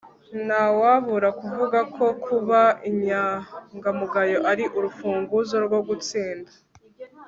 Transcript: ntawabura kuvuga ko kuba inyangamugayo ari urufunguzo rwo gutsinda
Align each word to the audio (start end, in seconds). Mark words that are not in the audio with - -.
ntawabura 0.45 1.29
kuvuga 1.39 1.79
ko 1.95 2.05
kuba 2.25 2.61
inyangamugayo 2.89 4.37
ari 4.51 4.65
urufunguzo 4.77 5.55
rwo 5.65 5.79
gutsinda 5.87 6.51